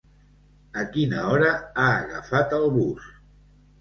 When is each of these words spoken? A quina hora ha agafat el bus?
A 0.83 0.85
quina 0.95 1.27
hora 1.33 1.51
ha 1.57 1.85
agafat 2.01 2.57
el 2.61 2.67
bus? 2.79 3.07